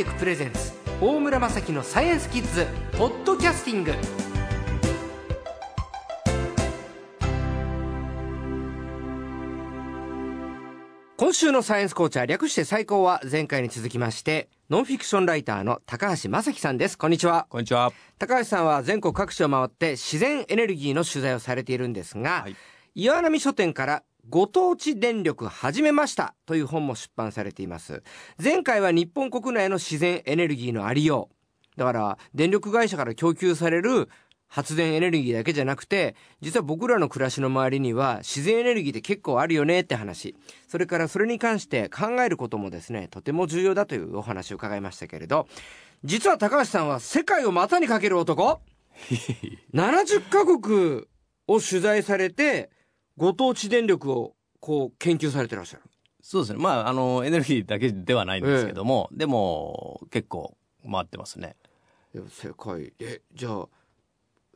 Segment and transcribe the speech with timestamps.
[0.00, 2.66] テクプレゼンツ大村雅樹のサイエンスキッズ
[2.96, 3.92] ポッドキャスティング。
[11.18, 16.96] 今週のサイエンスコーチャー略して最高は前回に続きましてノンフィクションライターの高橋正樹さんです。
[16.96, 17.46] こんにちは。
[17.50, 17.92] こんにちは。
[18.18, 22.56] 高橋さんは全国各地を回って自然エネルギーの取材をされているんですが、はい。
[22.94, 28.02] 岩波書店からご当地電力始めましたという本も出版されています。
[28.42, 31.30] 前回は日本国内の自然エネルギーのありよ
[31.76, 31.78] う。
[31.78, 34.08] だから電力会社から供給される
[34.46, 40.34] 発電エネルギーだけじゃなくて実は僕らの暮らしの周りには自然エネルギーって結構あるよねって話。
[40.68, 45.46] それからそれに関して考えることもですねとても重要だというお話を伺いましたけれど。
[46.02, 48.60] 実は高橋さんは世界を股にかける男。
[49.74, 51.04] 70カ国
[51.46, 52.70] を取材されて
[53.20, 55.82] ご当地電力をこう研究されてらっしゃる
[56.22, 56.58] そうですね。
[56.58, 60.56] まあ、あの、エネルギーだけではないんですけども、でも、結構
[60.90, 61.54] 回ってますね。
[62.14, 63.68] 世界えじゃあ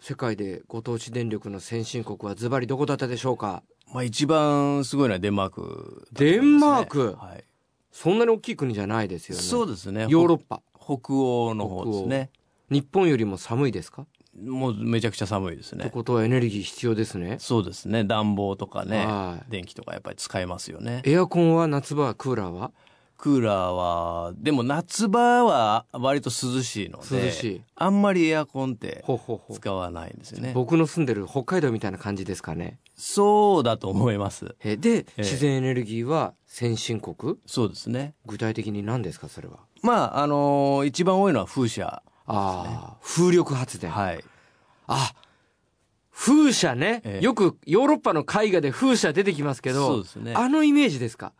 [0.00, 3.62] 世界でご当地電力の先進国はズバリどこだったでしょうか？
[3.92, 7.16] まあ、一番すごいのはデンマークね、デンマーク？
[7.18, 7.44] はい。
[7.92, 10.06] そんなに大きい国じゃないですよねそうですね。
[10.08, 12.30] ヨーロッパ北北欧の方ですね。
[12.70, 14.06] 日本よりも寒いですか、
[14.42, 15.90] もうめちゃくちゃ寒いですってね。
[15.90, 18.04] ことはエネルギー必要ですねそうですね。
[18.04, 21.02] 暖房とかねは、電気とかやっぱり使えますよね。
[21.04, 22.72] エアコンは夏場はクーラーは？
[23.16, 30.50] クーラーは、でも夏場は割と涼しいので、涼しいあんまりエアコンってほうほうほう使わないんですよね。
[30.52, 34.56] 僕の住んでる北海道みたいな感じですかねそうだと思います。
[34.62, 37.36] えで、え自然エネルギーは先進国？
[37.46, 38.14] そうですね。
[38.26, 39.60] 具体的に何ですかそれは？
[39.80, 42.02] まあ、あのー一番多いのは風車。
[42.26, 44.24] ああ、風力発電、はい。
[44.86, 45.12] あ
[46.16, 50.32] 風車ね、ええよくヨーロッパの絵画で風車出てきますけどそうですね。
[50.34, 51.32] あのイメージですか？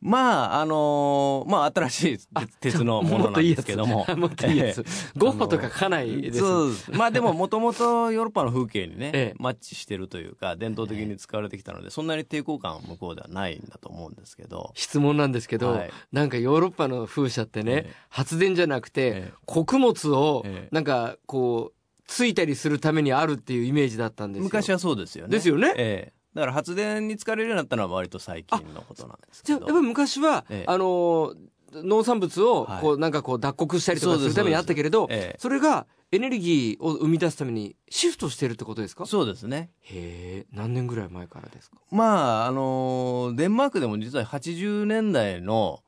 [0.00, 2.18] まあ、あのーまあ、新しい
[2.60, 4.06] 鉄のものなんですけども。
[4.16, 4.82] もっといいやつ。
[5.16, 6.72] ゴッホとかかなりですそう。
[6.92, 9.34] まあでも、もともとヨーロッパの風景にね、ええ。
[9.38, 14.72] マッチしてるというか、伝統的に使われてきたので、そんなに抵抗感は向こうではないんだと思うんですけど。
[14.74, 15.90] 質問なんですけど、はい。
[16.12, 17.94] なんかヨーロッパの風車ってね、ええ。
[18.08, 19.32] 発電じゃなくて、ええ。
[19.44, 20.74] 穀物をええ。
[20.74, 24.44] なんかこうついたりするためにあるっていうイメージだったんですよ。
[24.44, 25.30] 昔はそうですよね。
[25.30, 25.74] ですよね。
[25.76, 29.58] ええだから発電に使われるようになったのは割と最近のことなんですけど。
[29.58, 30.70] じゃあやっぱり昔は、ええ。
[30.70, 31.34] あのー
[31.72, 32.80] 農産物をはい。
[32.82, 35.38] こうなんかこう脱穀したりとかすするためにあったけれど、ええ。
[35.38, 39.06] それがエネルギーを生み出すためにシフトしてるってことですか？
[39.06, 39.70] そうですね。
[39.82, 41.76] へえ何年ぐらい前からですか？
[41.92, 45.78] まあ、あのデンマークでも実は80年代の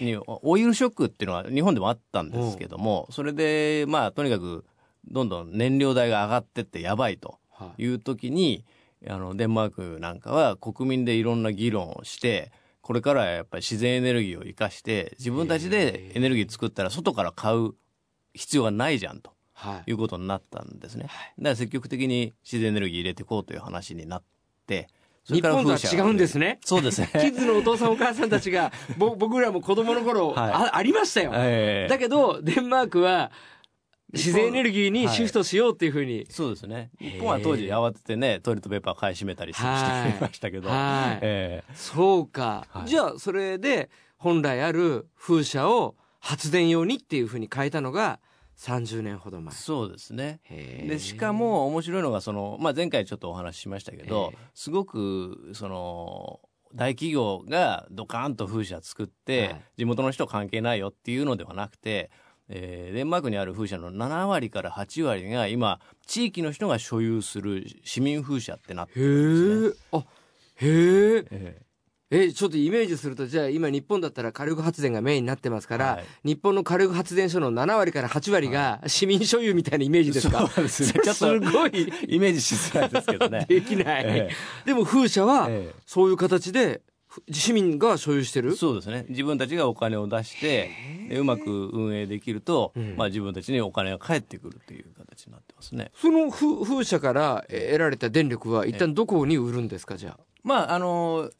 [0.00, 4.64] にオイルショックっていうのは日本でもあったんですけども、それで、まあ、とにかく
[5.10, 7.82] どんどん燃料代が上がってってやばいとはい。
[7.82, 8.64] いう時に、
[9.08, 17.74] あの、デンマークなんかは国民でいろんな議論をして、これからはやっぱり自然エネルギーを生かして、自分たちでエネルギー作ったら外から買う
[18.34, 19.32] 必要がないじゃんと。
[19.62, 21.04] はいいうことになったんですね。
[21.04, 21.14] だか
[21.50, 24.22] ら積極的に自然エネルギー入れていこうという話になっ
[24.66, 24.88] て、
[25.28, 27.08] 日本とは違うんですねそうですね。
[27.14, 33.30] キッズのお父さんお母さんたちがぼ僕らも子供の頃、はいあありましたよ、ええだけどデンマークは
[34.12, 36.90] 自然エネルギーにシフトしようっていうふうに、そうですね。
[36.98, 40.68] 日本は当時慌ててね、トイレットペーパー買い占めたりしてましたけど。
[40.68, 41.18] はい。
[41.22, 41.74] ええ。
[41.74, 42.88] そうか、はい。
[42.88, 48.20] じゃあそれで本来ある風車を発電用にっていうふうに変えたのが
[48.58, 49.54] 30年ほど前。
[49.54, 50.40] そうですね。
[50.48, 56.40] で、しかも面白いのが、その、まあ、前回ちょっとお話ししましたけどええ、すごく、その、
[56.74, 59.62] 大企業がドカーンと風車作って、はい。
[59.78, 62.10] 地元の人関係ないよっていうのではなくて、
[62.54, 69.86] えーデンマークにある風車の7割から8割が今、地域の人が所有する市民風車ってなってへるんですね。
[69.92, 70.04] えあ
[70.56, 71.62] へえええ。
[72.14, 76.28] えちょっとイメージするとじゃあ今日本だったら火力発電がメインになってますから、はい。
[76.28, 83.46] 日本の火力発電所の7割から8割が市民所有みたいなイメージですか、そうですねそれちょっとすごいイメージしづらいですけどね。
[83.48, 84.30] できない、え
[84.66, 85.80] でも風車はええ。
[85.86, 86.91] そういう形でふ
[87.30, 88.56] 市民が所有してる？
[88.56, 89.04] そうですね。
[89.08, 90.70] 自分たちがお金を出して、
[91.08, 92.96] でうまく運営できると、うん。
[92.96, 95.90] まあ自分たちにお金が返ってくるという形になってますね。
[95.94, 100.20] その風風車からえー得られた電力は一旦どこに売るんですかじゃあ？
[100.42, 101.30] まあ、あの、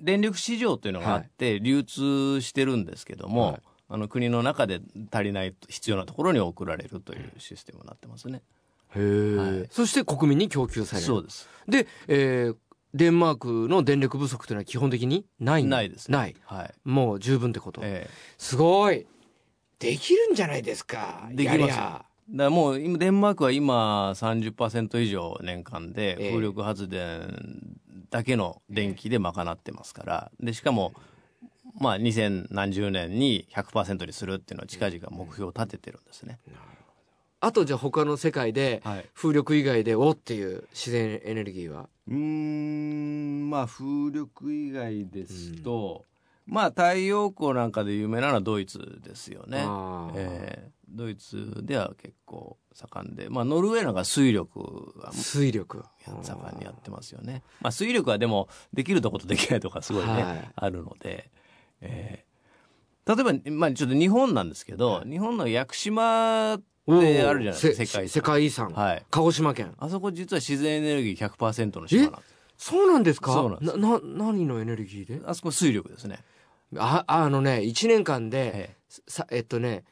[0.00, 3.60] 電力市場というのがあって、流通してるんですけども、はい。
[3.90, 4.80] あの国の中で
[5.12, 8.42] 足りない必要なところに送られるというシステムになってますね。
[8.94, 9.68] へえ、はい。
[9.70, 11.06] そして国民に供給される。
[11.06, 11.48] そうです。
[11.68, 12.56] で、えー
[12.94, 16.16] デンマークの電力不足というのは基本的にないんないですね。
[16.18, 16.36] ない。
[16.44, 16.74] はい。
[16.84, 18.08] もう十分ってこと、え
[18.38, 19.06] すごい。
[19.78, 21.28] できるんじゃないですか？
[21.32, 26.30] できますだからもう今デンマークは今30%以上年間でええ。
[26.30, 27.78] 風力発電
[28.10, 30.32] だけの電気で賄ってますから。
[30.40, 30.92] でしかも
[31.78, 36.38] まあ、2000何十年に100%にするっていうのを近々目標を立ててるんですね。
[37.40, 39.06] あとじゃあ他の世界ではい。
[39.14, 41.88] 風力以外でおっていう自然エネルギーは？
[42.06, 46.04] うーんまあ風力以外ですと、
[46.46, 49.64] まあ太陽光なんかで有名なのはドイツですよね。
[50.14, 55.84] えードイツでは結構盛んで、まあ、ノルウェーなんか水力が水力。
[56.04, 57.44] 盛んにやってますよね。
[57.60, 60.50] まあ、水力はでもできるとことできないとかすごいね、はい。
[60.56, 61.30] あるので、
[61.80, 62.30] えー
[63.14, 66.58] 例えば、まあ、ちょっと日本なんですけど、日本の屋久島
[66.98, 68.08] ってあるじゃないですかせ世界遺産。
[68.08, 69.06] 世界遺産、はい。
[69.10, 69.74] 鹿児島県。
[69.78, 72.22] あそこ実は自然エネルギー100%の島なんです
[72.58, 73.32] そうなんですか？
[73.32, 73.76] そうなんです。
[73.78, 75.20] なな何のエネルギーで？
[75.26, 76.18] あそこ水力ですね。
[76.76, 78.76] ああのね1年間で、
[79.30, 79.84] えっとね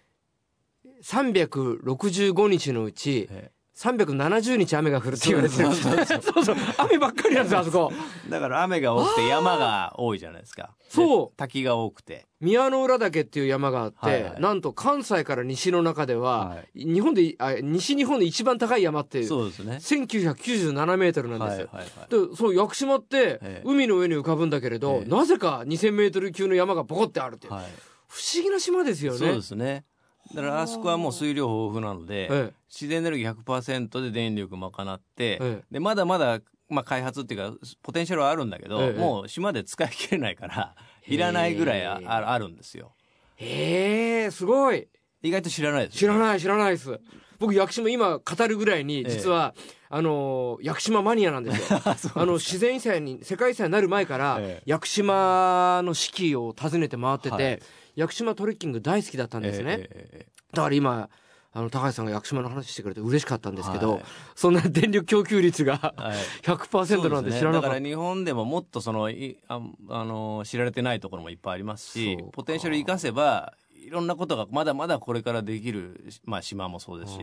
[1.03, 5.72] 365日のうちええ370日雨が降るって言われてる。
[5.72, 6.44] そうそうそうそう。
[6.44, 7.92] そう雨ばっかりなんですよあそこ。
[8.26, 10.75] えだから雨が多くて山が多いじゃないですか。
[10.88, 11.26] そう。
[11.28, 12.26] で滝が多くて。
[12.40, 14.40] 宮之浦岳っていう山があって、はいはい。
[14.40, 19.76] なんと関西から西の中では、は日本であ西日本で一番高い山ってそうですね。
[19.76, 22.28] 1997メートルなんですよ、はいはいはい。
[22.30, 23.62] でそう屋久島ってええ。
[23.64, 25.08] 海の上に浮かぶんだけれど、ええ。
[25.08, 27.64] なぜか2000メートル級の山がボコってあるっていう、はい、
[28.08, 29.19] 不思議な島ですよね。
[29.19, 29.84] そうですね。
[30.34, 35.62] だからあそこはもう水量豊富なので、え自然エネルギー100%で電力賄って、ええ。
[35.70, 38.98] でまだまだ、まあ、開発っていうかポテンシャルはあるんだけど、ええ。
[38.98, 40.75] もう島で使い切れないから
[41.06, 42.94] いらないぐらいあああるんですよ。
[43.36, 44.88] へえすごい。
[45.22, 47.00] 意外と知らないですね、らない知らないです。
[47.38, 49.10] 僕屋久島今語るぐらいにええ。
[49.10, 49.54] 実は、
[49.88, 51.80] あの屋久島マニアなんですよ。
[52.14, 54.62] あの自然遺産に世界遺産になる前から、ええ。
[54.66, 57.62] 屋久島の四季を訪ねて回ってて、はい
[57.99, 59.89] 屋久島トレッキング大好きだったんですね、
[60.53, 61.11] だから今
[61.53, 64.03] あの高橋さんが屋久島の話してくれて嬉しかったんですけど、はい。
[64.37, 66.17] そんな電力供給率がえはい。
[66.43, 77.19] 100%なんて知らなかった、だから日本でももっとそのいああの知られてないところもいっぱいありますしポテンシャル生かせばいろんなことがまだまだこれからできる、まあ、島もそうですし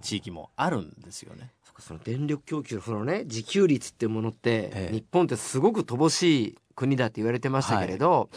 [0.00, 1.52] 地域もあるんですよね。
[1.78, 4.92] その電力供給のそのね自給率っていうものって、ええ。
[4.92, 8.30] 日本ってすごく乏しい国だって言われてましたけれど、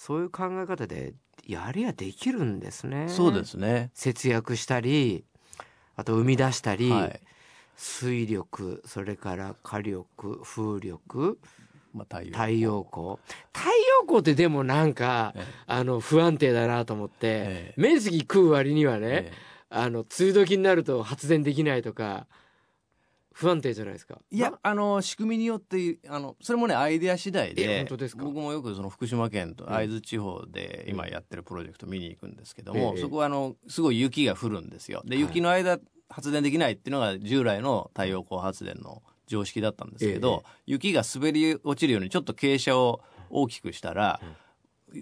[0.00, 1.12] そういう考え方で
[1.46, 3.04] やりゃできるんですね。
[3.06, 3.90] そうですね。
[3.92, 5.26] 節約したり
[5.94, 7.20] あと生み出したり、はい。
[7.76, 11.38] 水力それから火力風力
[11.92, 13.18] まあ、太陽光
[13.52, 19.32] 太陽光ってでもなんか、ええあの不安定だなと思って、ええ面積食う割にはね、え
[19.68, 22.26] あの梅雨時になると発電できないとか
[23.32, 24.18] 不安定じゃないですか。
[24.32, 24.74] えいやあ。
[24.74, 28.24] の仕組みによってあのそれもねアイデア次第えで本当ですか？
[28.24, 33.00] 僕もよくその福島県と会津地方で今やってるプロジェクト見に行くんですけども、ええ。
[33.00, 35.02] そこはあのすごい雪が降るんですよ。
[35.04, 35.24] ではい。
[35.24, 35.78] 雪の間
[36.08, 43.00] 発電できないっていうのが従来の太陽光発電の常識だったんですけど、雪が滑り落ちるようにちょっと傾斜を
[43.30, 44.20] 大きくしたら、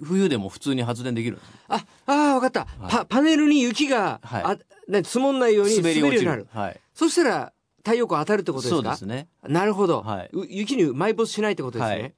[0.05, 4.59] 冬でも普通に発電できるああー分かった、パパネルに雪が、は
[4.93, 5.03] い。
[5.03, 6.25] 積もんないように滑滑り落ち。
[6.27, 6.47] る。
[6.53, 6.81] はい。
[6.93, 7.53] そしたら
[7.85, 8.83] 太陽光当たるってことですか？
[8.83, 9.29] そうですね。
[9.43, 10.31] なるほど、はい。
[10.33, 12.15] う雪に埋没しないってことですね、はい。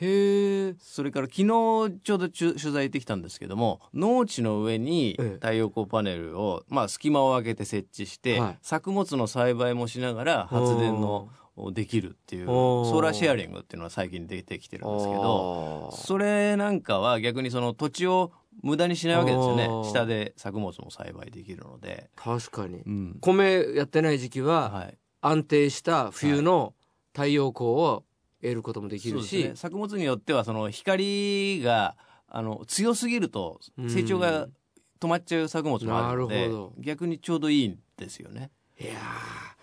[0.00, 5.34] へえそれから昨日ちょうど取材行ってきたんですけども農地の上にええ。
[5.34, 8.58] 太陽光パネルを、まあ、隙間を空けて設置して、はい。
[8.62, 11.28] 作物の栽培もしながら発電の
[11.72, 18.32] できるっていうソーラーシェアリングっていうのは最近出てきてるんですけどそれなんかは逆にその土地を
[18.62, 19.68] 無駄にしないわけですよね。
[19.88, 22.82] 下で作物も栽培できるので、確かに。
[22.86, 23.18] うん。
[23.20, 26.74] 米やってない時期ははい、安定した冬の
[27.12, 28.04] 太陽光を
[28.42, 31.96] 得ることもできるし、そうですね、作物によってはその光が
[32.28, 34.48] あの強すぎると成長が
[35.00, 36.72] 止まっちゃう作物もあるのでなるほど。
[36.78, 38.50] 逆にちょうどいいんですよね。
[38.78, 39.55] いやー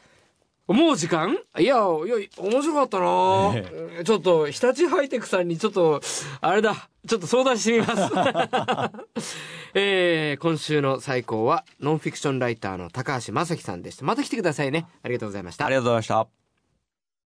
[0.67, 1.37] もう時間？
[1.59, 1.75] いやいや
[2.37, 4.03] 面白かったな、え。
[4.05, 6.01] ちょっと日立ハイテクさんにちょっと
[6.39, 6.89] あれだ。
[7.05, 8.01] ちょっと相談してみます、
[9.75, 14.05] えー、今週の最高はノンフィクションライターの高橋正樹さんでした。
[14.05, 14.87] また来てくださいね。
[15.03, 15.65] ありがとうございました。
[15.65, 16.42] ありがとうございました。